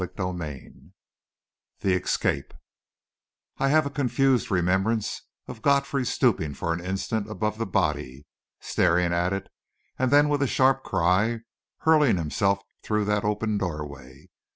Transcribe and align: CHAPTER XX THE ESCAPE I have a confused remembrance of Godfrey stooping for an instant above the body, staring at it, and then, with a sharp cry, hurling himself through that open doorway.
CHAPTER 0.03 0.23
XX 0.23 0.91
THE 1.81 1.93
ESCAPE 1.93 2.55
I 3.59 3.67
have 3.69 3.85
a 3.85 3.91
confused 3.91 4.49
remembrance 4.49 5.21
of 5.47 5.61
Godfrey 5.61 6.07
stooping 6.07 6.55
for 6.55 6.73
an 6.73 6.83
instant 6.83 7.29
above 7.29 7.59
the 7.59 7.67
body, 7.67 8.25
staring 8.59 9.13
at 9.13 9.31
it, 9.31 9.49
and 9.99 10.09
then, 10.09 10.27
with 10.27 10.41
a 10.41 10.47
sharp 10.47 10.83
cry, 10.83 11.41
hurling 11.81 12.17
himself 12.17 12.63
through 12.81 13.05
that 13.05 13.23
open 13.23 13.59
doorway. 13.59 14.29